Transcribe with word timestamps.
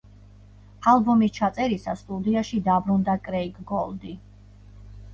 ალბომის 0.91 1.35
ჩაწერისას 1.35 2.03
სტუდიაში 2.05 2.65
დაბრუნდა 2.71 3.19
კრეიგ 3.31 3.63
გოლდი. 3.75 4.21